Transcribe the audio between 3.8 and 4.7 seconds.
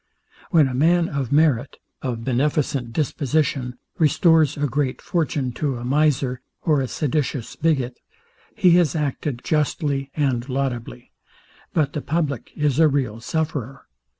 restores a